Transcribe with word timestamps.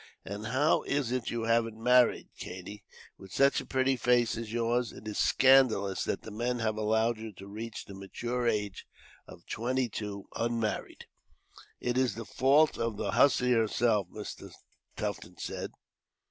"And 0.25 0.47
how 0.47 0.81
is 0.81 1.11
it 1.11 1.29
you 1.29 1.43
haven't 1.43 1.79
married, 1.79 2.29
Katie? 2.35 2.83
With 3.19 3.31
such 3.31 3.61
a 3.61 3.67
pretty 3.67 3.95
face 3.95 4.35
as 4.35 4.51
yours, 4.51 4.91
it 4.91 5.07
is 5.07 5.19
scandalous 5.19 6.03
that 6.05 6.23
the 6.23 6.31
men 6.31 6.57
have 6.57 6.75
allowed 6.75 7.19
you 7.19 7.31
to 7.33 7.45
reach 7.47 7.85
the 7.85 7.93
mature 7.93 8.47
age 8.47 8.87
of 9.27 9.45
twenty 9.45 9.89
two, 9.89 10.27
unmarried." 10.35 11.05
"It 11.79 11.99
is 11.99 12.15
the 12.15 12.25
fault 12.25 12.79
of 12.79 12.97
the 12.97 13.11
hussy 13.11 13.51
herself," 13.51 14.07
Mr. 14.09 14.51
Tufton 14.97 15.37
said. 15.37 15.71